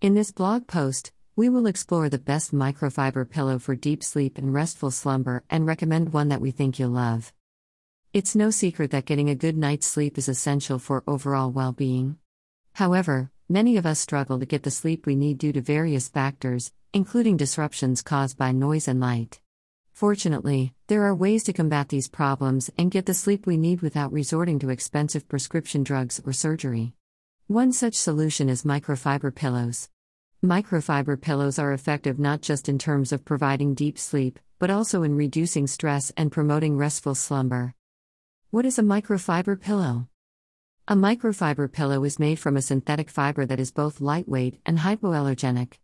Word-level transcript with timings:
In 0.00 0.14
this 0.14 0.30
blog 0.30 0.68
post, 0.68 1.10
we 1.34 1.48
will 1.48 1.66
explore 1.66 2.08
the 2.08 2.20
best 2.20 2.54
microfiber 2.54 3.28
pillow 3.28 3.58
for 3.58 3.74
deep 3.74 4.04
sleep 4.04 4.38
and 4.38 4.54
restful 4.54 4.92
slumber 4.92 5.42
and 5.50 5.66
recommend 5.66 6.12
one 6.12 6.28
that 6.28 6.40
we 6.40 6.52
think 6.52 6.78
you'll 6.78 6.90
love. 6.90 7.32
It's 8.12 8.36
no 8.36 8.50
secret 8.50 8.92
that 8.92 9.06
getting 9.06 9.28
a 9.28 9.34
good 9.34 9.56
night's 9.56 9.88
sleep 9.88 10.16
is 10.16 10.28
essential 10.28 10.78
for 10.78 11.02
overall 11.08 11.50
well 11.50 11.72
being. 11.72 12.16
However, 12.74 13.32
many 13.48 13.76
of 13.76 13.86
us 13.86 13.98
struggle 13.98 14.38
to 14.38 14.46
get 14.46 14.62
the 14.62 14.70
sleep 14.70 15.04
we 15.04 15.16
need 15.16 15.36
due 15.36 15.52
to 15.52 15.60
various 15.60 16.08
factors, 16.08 16.72
including 16.92 17.36
disruptions 17.36 18.00
caused 18.00 18.38
by 18.38 18.52
noise 18.52 18.86
and 18.86 19.00
light. 19.00 19.40
Fortunately, 19.92 20.74
there 20.86 21.02
are 21.06 21.12
ways 21.12 21.42
to 21.42 21.52
combat 21.52 21.88
these 21.88 22.06
problems 22.06 22.70
and 22.78 22.92
get 22.92 23.06
the 23.06 23.14
sleep 23.14 23.48
we 23.48 23.56
need 23.56 23.80
without 23.80 24.12
resorting 24.12 24.60
to 24.60 24.70
expensive 24.70 25.28
prescription 25.28 25.82
drugs 25.82 26.20
or 26.24 26.32
surgery. 26.32 26.94
One 27.48 27.72
such 27.72 27.94
solution 27.94 28.50
is 28.50 28.64
microfiber 28.64 29.34
pillows. 29.34 29.88
Microfiber 30.44 31.18
pillows 31.18 31.58
are 31.58 31.72
effective 31.72 32.18
not 32.18 32.42
just 32.42 32.68
in 32.68 32.78
terms 32.78 33.10
of 33.10 33.24
providing 33.24 33.72
deep 33.72 33.98
sleep, 33.98 34.38
but 34.58 34.68
also 34.68 35.02
in 35.02 35.16
reducing 35.16 35.66
stress 35.66 36.12
and 36.14 36.30
promoting 36.30 36.76
restful 36.76 37.14
slumber. 37.14 37.72
What 38.50 38.66
is 38.66 38.78
a 38.78 38.82
microfiber 38.82 39.58
pillow? 39.58 40.08
A 40.88 40.94
microfiber 40.94 41.72
pillow 41.72 42.04
is 42.04 42.18
made 42.18 42.38
from 42.38 42.54
a 42.54 42.60
synthetic 42.60 43.08
fiber 43.08 43.46
that 43.46 43.58
is 43.58 43.70
both 43.70 44.02
lightweight 44.02 44.60
and 44.66 44.80
hypoallergenic. 44.80 45.78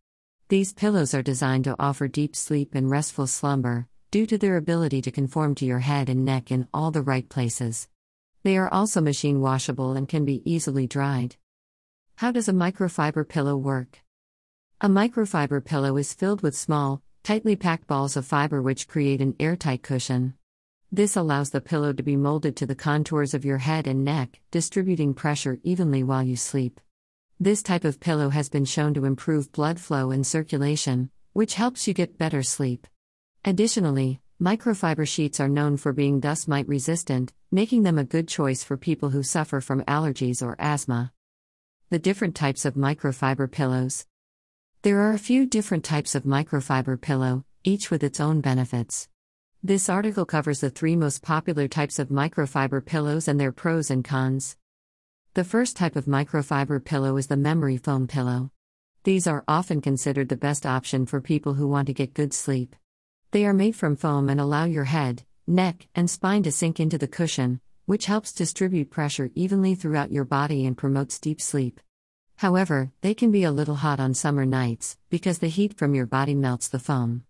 These 0.50 0.74
pillows 0.74 1.14
are 1.14 1.22
designed 1.22 1.64
to 1.64 1.76
offer 1.78 2.08
deep 2.08 2.36
sleep 2.36 2.74
and 2.74 2.90
restful 2.90 3.26
slumber, 3.26 3.88
due 4.10 4.26
to 4.26 4.36
their 4.36 4.58
ability 4.58 5.00
to 5.00 5.10
conform 5.10 5.54
to 5.54 5.64
your 5.64 5.78
head 5.78 6.10
and 6.10 6.26
neck 6.26 6.50
in 6.50 6.68
all 6.74 6.90
the 6.90 7.00
right 7.00 7.26
places. 7.26 7.88
They 8.42 8.58
are 8.58 8.68
also 8.68 9.00
machine 9.00 9.40
washable 9.40 9.92
and 9.92 10.06
can 10.06 10.26
be 10.26 10.42
easily 10.44 10.86
dried. 10.86 11.36
How 12.18 12.30
does 12.30 12.48
a 12.48 12.52
microfiber 12.52 13.28
pillow 13.28 13.56
work? 13.56 13.98
A 14.80 14.88
microfiber 14.88 15.64
pillow 15.64 15.96
is 15.96 16.14
filled 16.14 16.42
with 16.42 16.56
small, 16.56 17.02
tightly 17.24 17.56
packed 17.56 17.88
balls 17.88 18.16
of 18.16 18.24
fiber 18.24 18.62
which 18.62 18.86
create 18.86 19.20
an 19.20 19.34
airtight 19.40 19.82
cushion. 19.82 20.34
This 20.92 21.16
allows 21.16 21.50
the 21.50 21.60
pillow 21.60 21.92
to 21.92 22.04
be 22.04 22.14
molded 22.14 22.54
to 22.56 22.66
the 22.66 22.76
contours 22.76 23.34
of 23.34 23.44
your 23.44 23.58
head 23.58 23.88
and 23.88 24.04
neck, 24.04 24.40
distributing 24.52 25.12
pressure 25.12 25.58
evenly 25.64 26.04
while 26.04 26.22
you 26.22 26.36
sleep. 26.36 26.80
This 27.40 27.64
type 27.64 27.84
of 27.84 27.98
pillow 27.98 28.28
has 28.28 28.48
been 28.48 28.64
shown 28.64 28.94
to 28.94 29.06
improve 29.06 29.50
blood 29.50 29.80
flow 29.80 30.12
and 30.12 30.24
circulation, 30.24 31.10
which 31.32 31.54
helps 31.54 31.88
you 31.88 31.94
get 31.94 32.16
better 32.16 32.44
sleep. 32.44 32.86
Additionally, 33.44 34.20
microfiber 34.40 35.06
sheets 35.06 35.40
are 35.40 35.48
known 35.48 35.76
for 35.76 35.92
being 35.92 36.20
dust 36.20 36.46
mite 36.46 36.68
resistant, 36.68 37.32
making 37.50 37.82
them 37.82 37.98
a 37.98 38.04
good 38.04 38.28
choice 38.28 38.62
for 38.62 38.76
people 38.76 39.10
who 39.10 39.24
suffer 39.24 39.60
from 39.60 39.82
allergies 39.82 40.42
or 40.46 40.54
asthma. 40.60 41.10
The 41.90 41.98
different 41.98 42.34
types 42.34 42.64
of 42.64 42.74
microfiber 42.74 43.50
pillows. 43.50 44.06
There 44.82 45.00
are 45.00 45.12
a 45.12 45.18
few 45.18 45.44
different 45.44 45.84
types 45.84 46.14
of 46.14 46.24
microfiber 46.24 46.98
pillow, 46.98 47.44
each 47.62 47.90
with 47.90 48.02
its 48.02 48.20
own 48.20 48.40
benefits. 48.40 49.08
This 49.62 49.90
article 49.90 50.24
covers 50.24 50.60
the 50.60 50.70
three 50.70 50.96
most 50.96 51.22
popular 51.22 51.68
types 51.68 51.98
of 51.98 52.08
microfiber 52.08 52.84
pillows 52.84 53.28
and 53.28 53.38
their 53.38 53.52
pros 53.52 53.90
and 53.90 54.02
cons. 54.02 54.56
The 55.34 55.44
first 55.44 55.76
type 55.76 55.94
of 55.94 56.06
microfiber 56.06 56.82
pillow 56.82 57.18
is 57.18 57.26
the 57.26 57.36
memory 57.36 57.76
foam 57.76 58.06
pillow. 58.06 58.50
These 59.04 59.26
are 59.26 59.44
often 59.46 59.82
considered 59.82 60.30
the 60.30 60.36
best 60.36 60.64
option 60.64 61.04
for 61.04 61.20
people 61.20 61.54
who 61.54 61.68
want 61.68 61.86
to 61.88 61.92
get 61.92 62.14
good 62.14 62.32
sleep. 62.32 62.74
They 63.30 63.44
are 63.44 63.52
made 63.52 63.76
from 63.76 63.96
foam 63.96 64.30
and 64.30 64.40
allow 64.40 64.64
your 64.64 64.84
head, 64.84 65.24
neck, 65.46 65.86
and 65.94 66.08
spine 66.08 66.44
to 66.44 66.50
sink 66.50 66.80
into 66.80 66.96
the 66.96 67.08
cushion, 67.08 67.60
which 67.86 68.06
helps 68.06 68.32
distribute 68.32 68.90
pressure 68.90 69.30
evenly 69.34 69.74
throughout 69.74 70.12
your 70.12 70.24
body 70.24 70.64
and 70.66 70.76
promotes 70.76 71.18
deep 71.18 71.40
sleep. 71.40 71.80
However, 72.36 72.90
they 73.00 73.14
can 73.14 73.30
be 73.30 73.44
a 73.44 73.52
little 73.52 73.76
hot 73.76 74.00
on 74.00 74.14
summer 74.14 74.46
nights, 74.46 74.96
because 75.10 75.38
the 75.38 75.48
heat 75.48 75.76
from 75.76 75.94
your 75.94 76.06
body 76.06 76.34
melts 76.34 76.68
the 76.68 76.78
foam. 76.78 77.24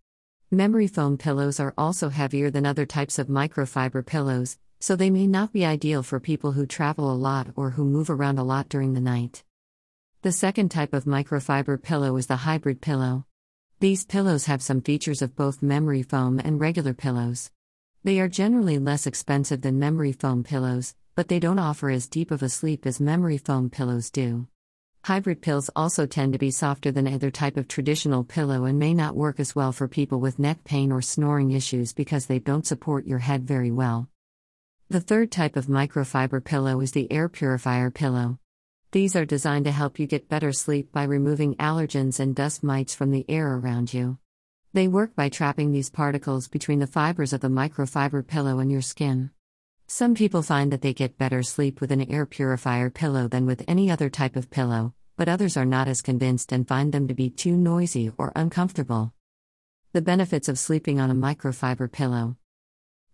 Memory 0.50 0.86
foam 0.86 1.18
pillows 1.18 1.58
are 1.58 1.74
also 1.76 2.08
heavier 2.08 2.50
than 2.50 2.64
other 2.64 2.86
types 2.86 3.18
of 3.18 3.26
microfiber 3.26 4.06
pillows, 4.06 4.58
so 4.78 4.94
they 4.94 5.10
may 5.10 5.26
not 5.26 5.52
be 5.52 5.64
ideal 5.64 6.02
for 6.02 6.20
people 6.20 6.52
who 6.52 6.66
travel 6.66 7.10
a 7.10 7.16
lot 7.16 7.48
or 7.56 7.70
who 7.70 7.84
move 7.84 8.08
around 8.08 8.38
a 8.38 8.44
lot 8.44 8.68
during 8.68 8.94
the 8.94 9.00
night. 9.00 9.42
The 10.22 10.32
second 10.32 10.70
type 10.70 10.94
of 10.94 11.04
microfiber 11.04 11.82
pillow 11.82 12.16
is 12.16 12.28
the 12.28 12.36
hybrid 12.36 12.80
pillow. 12.80 13.26
These 13.80 14.04
pillows 14.04 14.46
have 14.46 14.62
some 14.62 14.80
features 14.80 15.20
of 15.20 15.36
both 15.36 15.62
memory 15.62 16.02
foam 16.02 16.38
and 16.38 16.60
regular 16.60 16.94
pillows. 16.94 17.50
They 18.04 18.20
are 18.20 18.28
generally 18.28 18.78
less 18.78 19.06
expensive 19.06 19.62
than 19.62 19.78
memory 19.78 20.12
foam 20.12 20.44
pillows, 20.44 20.94
but 21.14 21.28
they 21.28 21.40
don't 21.40 21.58
offer 21.58 21.88
as 21.88 22.06
deep 22.06 22.30
of 22.30 22.42
a 22.42 22.50
sleep 22.50 22.84
as 22.84 23.00
memory 23.00 23.38
foam 23.38 23.70
pillows 23.70 24.10
do. 24.10 24.46
Hybrid 25.04 25.40
pills 25.40 25.70
also 25.74 26.04
tend 26.04 26.34
to 26.34 26.38
be 26.38 26.50
softer 26.50 26.92
than 26.92 27.08
either 27.08 27.30
type 27.30 27.56
of 27.56 27.66
traditional 27.66 28.22
pillow 28.22 28.66
and 28.66 28.78
may 28.78 28.92
not 28.92 29.16
work 29.16 29.40
as 29.40 29.56
well 29.56 29.72
for 29.72 29.88
people 29.88 30.20
with 30.20 30.38
neck 30.38 30.64
pain 30.64 30.92
or 30.92 31.00
snoring 31.00 31.52
issues 31.52 31.94
because 31.94 32.26
they 32.26 32.38
don't 32.38 32.66
support 32.66 33.06
your 33.06 33.20
head 33.20 33.46
very 33.46 33.70
well. 33.70 34.10
The 34.90 35.00
third 35.00 35.32
type 35.32 35.56
of 35.56 35.66
microfiber 35.66 36.44
pillow 36.44 36.82
is 36.82 36.92
the 36.92 37.10
air 37.10 37.30
purifier 37.30 37.90
pillow. 37.90 38.38
These 38.92 39.16
are 39.16 39.24
designed 39.24 39.64
to 39.64 39.72
help 39.72 39.98
you 39.98 40.06
get 40.06 40.28
better 40.28 40.52
sleep 40.52 40.92
by 40.92 41.04
removing 41.04 41.54
allergens 41.54 42.20
and 42.20 42.36
dust 42.36 42.62
mites 42.62 42.94
from 42.94 43.12
the 43.12 43.24
air 43.30 43.56
around 43.56 43.94
you. 43.94 44.18
They 44.74 44.88
work 44.88 45.14
by 45.14 45.28
trapping 45.28 45.70
these 45.70 45.88
particles 45.88 46.48
between 46.48 46.80
the 46.80 46.88
fibers 46.88 47.32
of 47.32 47.40
the 47.40 47.46
microfiber 47.46 48.26
pillow 48.26 48.58
and 48.58 48.72
your 48.72 48.82
skin. 48.82 49.30
Some 49.86 50.16
people 50.16 50.42
find 50.42 50.72
that 50.72 50.82
they 50.82 50.92
get 50.92 51.16
better 51.16 51.44
sleep 51.44 51.80
with 51.80 51.92
an 51.92 52.10
air 52.10 52.26
purifier 52.26 52.90
pillow 52.90 53.28
than 53.28 53.46
with 53.46 53.62
any 53.68 53.88
other 53.88 54.10
type 54.10 54.34
of 54.34 54.50
pillow, 54.50 54.92
but 55.16 55.28
others 55.28 55.56
are 55.56 55.64
not 55.64 55.86
as 55.86 56.02
convinced 56.02 56.50
and 56.50 56.66
find 56.66 56.92
them 56.92 57.06
to 57.06 57.14
be 57.14 57.30
too 57.30 57.56
noisy 57.56 58.10
or 58.18 58.32
uncomfortable. 58.34 59.12
The 59.92 60.02
benefits 60.02 60.48
of 60.48 60.58
sleeping 60.58 60.98
on 60.98 61.08
a 61.08 61.14
microfiber 61.14 61.92
pillow. 61.92 62.36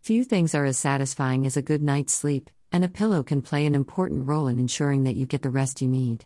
Few 0.01 0.25
things 0.25 0.55
are 0.55 0.65
as 0.65 0.79
satisfying 0.79 1.45
as 1.45 1.59
a 1.59 1.63
good 1.63 1.83
night's 1.83 2.15
sleep, 2.15 2.49
and 2.73 2.87
a 2.87 2.89
pillow 2.89 3.23
can 3.23 3.43
play 3.43 3.67
an 3.67 3.75
important 3.75 4.27
role 4.27 4.49
in 4.49 4.59
ensuring 4.59 5.05
that 5.05 5.17
you 5.17 5.27
get 5.27 5.43
the 5.43 5.51
rest 5.51 5.83
you 5.83 5.89
need. 5.89 6.25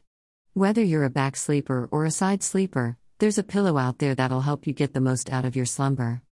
Whether 0.53 0.85
you're 0.85 1.03
a 1.03 1.11
back 1.11 1.35
sleeper 1.35 1.89
or 1.91 2.05
a 2.05 2.13
side 2.13 2.45
sleeper, 2.45 2.99
there's 3.19 3.39
a 3.39 3.45
pillow 3.45 3.79
out 3.79 3.99
there 3.99 4.15
that'll 4.15 4.41
help 4.41 4.67
you 4.67 4.73
get 4.73 4.93
the 4.93 5.01
most 5.01 5.31
out 5.33 5.45
of 5.45 5.55
your 5.55 5.67
slumber. 5.67 6.23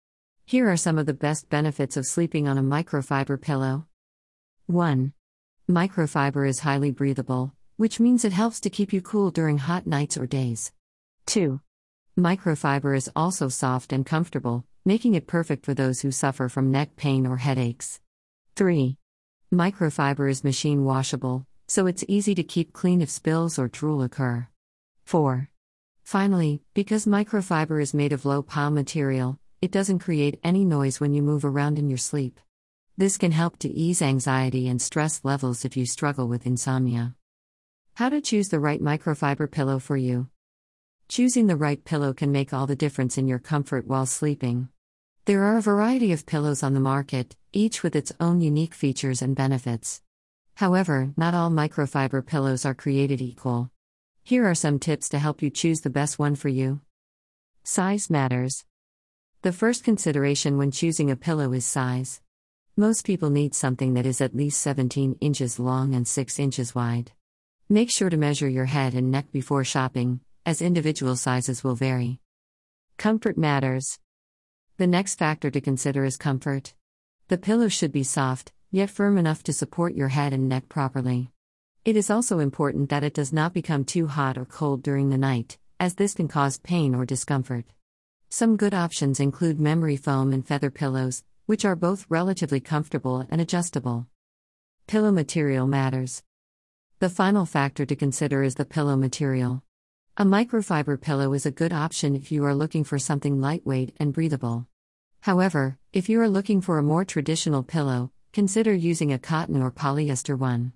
Here 0.45 0.69
are 0.71 0.77
some 0.77 0.99
of 0.99 1.07
the 1.07 1.15
best 1.15 1.49
benefits 1.49 1.97
of 1.97 2.07
sleeping 2.07 2.49
on 2.49 2.59
a 2.59 2.63
microfiber 2.63 3.41
pillow. 3.41 3.87
1. 4.67 5.13
Microfiber 5.71 6.49
is 6.49 6.61
highly 6.61 6.91
breathable, 6.91 7.53
which 7.77 8.01
means 8.01 8.25
it 8.25 8.33
helps 8.33 8.59
to 8.61 8.71
keep 8.71 8.93
you 8.93 9.01
cool 9.01 9.31
during 9.31 9.59
hot 9.59 9.87
nights 9.87 10.17
or 10.17 10.27
days. 10.27 10.73
2. 11.27 11.61
Microfiber 12.19 12.97
is 12.97 13.11
also 13.15 13.49
soft 13.49 13.93
and 13.93 14.05
comfortable, 14.05 14.65
making 14.85 15.15
it 15.15 15.29
perfect 15.29 15.65
for 15.65 15.75
those 15.75 16.01
who 16.01 16.11
suffer 16.11 16.49
from 16.49 16.73
neck 16.73 16.97
pain 16.97 17.27
or 17.27 17.37
headaches. 17.37 18.01
3. 18.57 18.97
Microfiber 19.55 20.29
is 20.29 20.43
machine 20.43 20.85
washable, 20.85 21.47
so 21.69 21.87
it's 21.87 22.05
easy 22.09 22.35
to 22.35 22.43
keep 22.43 22.73
clean 22.73 23.01
if 23.01 23.09
spills 23.09 23.57
or 23.59 23.69
drool 23.69 24.03
occur. 24.03 24.49
4. 25.05 25.49
Finally, 26.03 26.63
because 26.75 27.07
microfiber 27.07 27.81
is 27.81 27.95
made 27.95 28.13
of 28.13 28.25
low 28.25 28.43
pile 28.43 28.71
material, 28.71 29.39
it 29.61 29.71
doesn't 29.71 30.01
create 30.01 30.41
any 30.43 30.65
noise 30.65 31.01
when 31.01 31.15
you 31.15 31.23
move 31.23 31.45
around 31.45 31.79
in 31.79 31.89
your 31.89 31.99
sleep. 31.99 32.41
This 32.97 33.17
can 33.17 33.33
help 33.33 33.59
to 33.61 33.69
ease 33.69 34.03
anxiety 34.03 34.69
and 34.69 34.83
stress 34.83 35.21
levels 35.25 35.65
if 35.65 35.77
you 35.77 35.87
struggle 35.87 36.29
with 36.29 36.47
insomnia. 36.47 37.15
How 37.95 38.09
to 38.09 38.21
choose 38.21 38.49
the 38.49 38.61
right 38.61 38.81
microfiber 38.81 39.51
pillow 39.51 39.79
for 39.79 39.97
you. 39.97 40.29
Choosing 41.09 41.47
the 41.47 41.57
right 41.57 41.83
pillow 41.85 42.13
can 42.13 42.33
make 42.33 42.53
all 42.53 42.67
the 42.67 42.77
difference 42.77 43.17
in 43.17 43.29
your 43.29 43.39
comfort 43.39 43.87
while 43.87 44.07
sleeping. 44.07 44.69
There 45.25 45.45
are 45.45 45.57
a 45.57 45.63
variety 45.63 46.11
of 46.13 46.27
pillows 46.27 46.63
on 46.63 46.75
the 46.75 46.81
market, 46.81 47.37
each 47.53 47.83
with 47.83 47.95
its 47.95 48.13
own 48.19 48.41
unique 48.41 48.75
features 48.75 49.23
and 49.23 49.37
benefits. 49.37 50.03
However, 50.55 51.13
not 51.17 51.35
all 51.35 51.51
microfiber 51.51 52.27
pillows 52.27 52.65
are 52.65 52.75
created 52.75 53.21
equal. 53.21 53.71
Here 54.25 54.49
are 54.49 54.55
some 54.55 54.79
tips 54.79 55.09
to 55.09 55.19
help 55.19 55.43
you 55.43 55.51
choose 55.51 55.81
the 55.81 55.91
best 55.91 56.17
one 56.17 56.37
for 56.37 56.49
you. 56.49 56.81
Size 57.65 58.09
matters. 58.09 58.65
The 59.43 59.53
first 59.53 59.83
consideration 59.83 60.57
when 60.57 60.71
choosing 60.71 61.11
a 61.11 61.17
pillow 61.17 61.53
is 61.53 61.65
size. 61.65 62.21
Most 62.77 63.05
people 63.05 63.31
need 63.31 63.53
something 63.53 63.95
that 63.95 64.07
is 64.07 64.21
at 64.21 64.37
least 64.37 64.61
17 64.61 65.17
inches 65.21 65.59
long 65.59 65.93
and 65.93 66.07
6 66.07 66.39
inches 66.39 66.73
wide. 66.73 67.11
Make 67.69 67.91
sure 67.91 68.11
to 68.11 68.17
measure 68.17 68.49
your 68.49 68.67
head 68.67 68.95
and 68.95 69.11
neck 69.11 69.33
before 69.33 69.65
shopping, 69.65 70.21
as 70.47 70.63
individual 70.63 71.17
sizes 71.17 71.65
will 71.65 71.75
vary. 71.75 72.21
Comfort 72.99 73.37
matters. 73.37 73.99
The 74.77 74.87
next 74.87 75.17
factor 75.19 75.51
to 75.51 75.61
consider 75.61 76.05
is 76.05 76.17
comfort. 76.17 76.75
The 77.27 77.39
pillow 77.39 77.67
should 77.67 77.91
be 77.91 78.05
soft, 78.05 78.53
yet 78.71 78.89
firm 78.89 79.19
enough 79.19 79.43
to 79.45 79.53
support 79.53 79.97
your 79.97 80.09
head 80.09 80.33
and 80.33 80.49
neck 80.49 80.69
properly. 80.69 81.33
It 81.85 81.97
is 81.97 82.11
also 82.11 82.39
important 82.39 82.91
that 82.91 83.03
it 83.03 83.13
does 83.13 83.33
not 83.33 83.53
become 83.53 83.85
too 83.85 84.07
hot 84.07 84.39
or 84.39 84.45
cold 84.45 84.85
during 84.85 85.11
the 85.11 85.19
night, 85.19 85.59
as 85.81 85.97
this 85.97 86.15
can 86.15 86.29
cause 86.29 86.61
pain 86.61 86.95
or 86.95 87.05
discomfort. 87.05 87.65
Some 88.29 88.57
good 88.57 88.73
options 88.73 89.19
include 89.19 89.59
memory 89.59 89.97
foam 89.97 90.33
and 90.33 90.47
feather 90.47 90.71
pillows, 90.71 91.25
which 91.47 91.65
are 91.65 91.75
both 91.75 92.07
relatively 92.09 92.61
comfortable 92.61 93.27
and 93.29 93.41
adjustable. 93.41 94.07
Pillow 94.87 95.11
material 95.11 95.67
matters. 95.67 96.23
The 97.01 97.11
final 97.11 97.47
factor 97.47 97.85
to 97.85 97.97
consider 97.97 98.45
is 98.45 98.55
the 98.55 98.65
pillow 98.65 98.95
material. 98.95 99.65
A 100.17 100.25
microfiber 100.25 101.01
pillow 101.01 101.33
is 101.33 101.47
a 101.47 101.51
good 101.51 101.73
option 101.73 102.15
if 102.15 102.31
you 102.31 102.45
are 102.45 102.55
looking 102.55 102.85
for 102.85 103.01
something 103.01 103.41
lightweight 103.41 103.93
and 103.99 104.13
breathable. 104.13 104.69
However, 105.23 105.79
if 105.93 106.09
you 106.09 106.21
are 106.21 106.29
looking 106.29 106.61
for 106.61 106.79
a 106.79 106.83
more 106.85 107.05
traditional 107.05 107.65
pillow, 107.65 108.13
consider 108.33 108.73
using 108.73 109.13
a 109.13 109.19
cotton 109.19 109.61
or 109.61 109.73
polyester 109.73 110.39
one. 110.39 110.75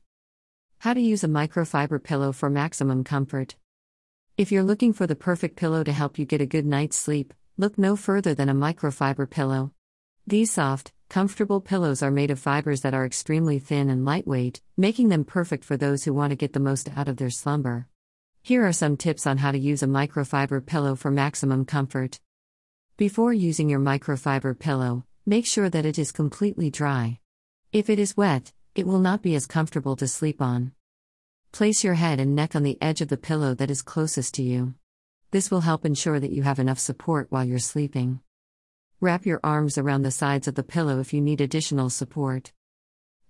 How 0.78 0.92
to 0.94 1.00
use 1.00 1.24
a 1.24 1.28
microfiber 1.28 2.02
pillow 2.02 2.32
for 2.32 2.50
maximum 2.50 3.02
comfort. 3.02 3.56
If 4.36 4.52
you're 4.52 4.62
looking 4.62 4.92
for 4.92 5.06
the 5.06 5.16
perfect 5.16 5.56
pillow 5.56 5.82
to 5.82 5.90
help 5.90 6.18
you 6.18 6.26
get 6.26 6.42
a 6.42 6.46
good 6.46 6.66
night's 6.66 6.98
sleep, 6.98 7.32
look 7.56 7.78
no 7.78 7.96
further 7.96 8.34
than 8.34 8.50
a 8.50 8.54
microfiber 8.54 9.28
pillow. 9.28 9.72
These 10.26 10.52
soft, 10.52 10.92
comfortable 11.08 11.60
pillows 11.60 12.02
are 12.02 12.10
made 12.10 12.30
of 12.30 12.38
fibers 12.38 12.82
that 12.82 12.94
are 12.94 13.06
extremely 13.06 13.58
thin 13.58 13.88
and 13.88 14.04
lightweight, 14.04 14.60
making 14.76 15.08
them 15.08 15.24
perfect 15.24 15.64
for 15.64 15.76
those 15.76 16.04
who 16.04 16.12
want 16.12 16.30
to 16.30 16.36
get 16.36 16.52
the 16.52 16.60
most 16.60 16.90
out 16.96 17.08
of 17.08 17.16
their 17.16 17.30
slumber. 17.30 17.88
Here 18.42 18.64
are 18.64 18.72
some 18.72 18.96
tips 18.96 19.26
on 19.26 19.38
how 19.38 19.52
to 19.52 19.58
use 19.58 19.82
a 19.82 19.86
microfiber 19.86 20.64
pillow 20.64 20.94
for 20.94 21.10
maximum 21.10 21.64
comfort. 21.64 22.20
Before 22.96 23.32
using 23.32 23.68
your 23.68 23.80
microfiber 23.80 24.56
pillow, 24.56 25.04
make 25.24 25.46
sure 25.46 25.70
that 25.70 25.86
it 25.86 25.98
is 25.98 26.12
completely 26.12 26.70
dry. 26.70 27.18
If 27.72 27.90
it 27.90 27.98
is 27.98 28.16
wet, 28.16 28.52
it 28.76 28.86
will 28.86 28.98
not 28.98 29.22
be 29.22 29.34
as 29.34 29.46
comfortable 29.46 29.96
to 29.96 30.06
sleep 30.06 30.42
on. 30.42 30.70
Place 31.50 31.82
your 31.82 31.94
head 31.94 32.20
and 32.20 32.36
neck 32.36 32.54
on 32.54 32.62
the 32.62 32.76
edge 32.82 33.00
of 33.00 33.08
the 33.08 33.16
pillow 33.16 33.54
that 33.54 33.70
is 33.70 33.80
closest 33.80 34.34
to 34.34 34.42
you. 34.42 34.74
This 35.30 35.50
will 35.50 35.62
help 35.62 35.86
ensure 35.86 36.20
that 36.20 36.30
you 36.30 36.42
have 36.42 36.58
enough 36.58 36.78
support 36.78 37.28
while 37.30 37.42
you're 37.42 37.58
sleeping. 37.58 38.20
Wrap 39.00 39.24
your 39.24 39.40
arms 39.42 39.78
around 39.78 40.02
the 40.02 40.10
sides 40.10 40.46
of 40.46 40.56
the 40.56 40.62
pillow 40.62 41.00
if 41.00 41.14
you 41.14 41.22
need 41.22 41.40
additional 41.40 41.88
support. 41.88 42.52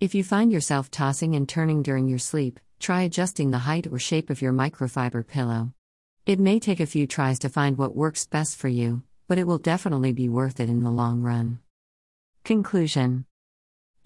If 0.01 0.17
you 0.17 0.25
find 0.25 0.51
yourself 0.51 0.91
tossing 0.91 1.37
and 1.37 1.49
turning 1.49 1.81
during 1.81 2.09
your 2.09 2.19
sleep, 2.19 2.59
try 2.81 3.03
adjusting 3.03 3.53
the 3.53 3.59
height 3.59 3.87
or 3.87 4.01
shape 4.01 4.31
of 4.31 4.43
your 4.43 4.53
microfiber 4.53 5.25
pillow. 5.25 5.73
It 6.27 6.41
may 6.41 6.59
take 6.59 6.81
a 6.81 6.87
few 6.87 7.07
tries 7.07 7.39
to 7.39 7.49
find 7.49 7.79
what 7.79 7.95
works 7.95 8.27
best 8.27 8.57
for 8.57 8.69
you, 8.69 9.05
but 9.29 9.39
it 9.39 9.47
will 9.47 9.59
definitely 9.59 10.13
be 10.13 10.29
worth 10.29 10.59
it 10.59 10.69
in 10.69 10.83
the 10.83 10.91
long 10.91 11.23
run. 11.23 11.61
Conclusion 12.43 13.27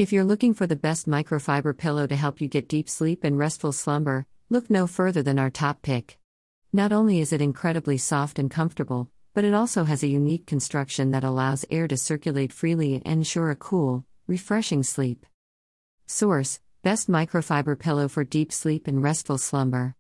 If 0.00 0.14
you're 0.14 0.24
looking 0.24 0.54
for 0.54 0.66
the 0.66 0.82
best 0.88 1.06
microfiber 1.06 1.76
pillow 1.76 2.06
to 2.06 2.16
help 2.16 2.40
you 2.40 2.48
get 2.48 2.70
deep 2.70 2.88
sleep 2.88 3.22
and 3.22 3.38
restful 3.38 3.70
slumber, 3.70 4.24
look 4.48 4.70
no 4.70 4.86
further 4.86 5.22
than 5.22 5.38
our 5.38 5.50
top 5.50 5.82
pick. 5.82 6.16
Not 6.72 6.90
only 6.90 7.20
is 7.20 7.34
it 7.34 7.42
incredibly 7.42 7.98
soft 7.98 8.38
and 8.38 8.50
comfortable, 8.50 9.10
but 9.34 9.44
it 9.44 9.52
also 9.52 9.84
has 9.84 10.02
a 10.02 10.14
unique 10.18 10.46
construction 10.46 11.10
that 11.10 11.22
allows 11.22 11.66
air 11.70 11.86
to 11.86 11.98
circulate 11.98 12.50
freely 12.50 12.94
and 12.94 13.06
ensure 13.06 13.50
a 13.50 13.54
cool, 13.54 14.06
refreshing 14.26 14.82
sleep. 14.82 15.26
Source 16.06 16.60
Best 16.82 17.10
microfiber 17.10 17.78
pillow 17.78 18.08
for 18.08 18.24
deep 18.24 18.52
sleep 18.52 18.86
and 18.86 19.02
restful 19.02 19.36
slumber. 19.36 19.88